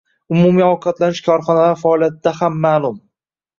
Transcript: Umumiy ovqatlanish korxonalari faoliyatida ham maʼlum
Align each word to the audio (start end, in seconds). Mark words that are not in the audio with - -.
Umumiy 0.35 0.65
ovqatlanish 0.67 1.21
korxonalari 1.29 1.77
faoliyatida 1.83 2.35
ham 2.43 2.61
maʼlum 2.67 3.01